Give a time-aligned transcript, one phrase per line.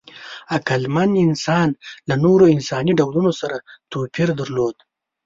[0.55, 1.71] عقلمن انسانان
[2.07, 3.57] له نورو انساني ډولونو سره
[3.91, 4.75] توپیر درلود.